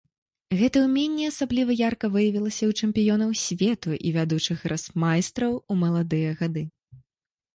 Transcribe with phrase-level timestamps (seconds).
[0.59, 6.63] Гэта ўменне асабліва ярка выявілася ў чэмпіёнаў свету і вядучых гросмайстраў у маладыя гады.